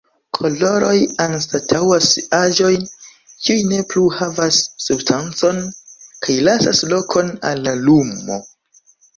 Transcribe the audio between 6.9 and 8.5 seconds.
lokon al la lumo.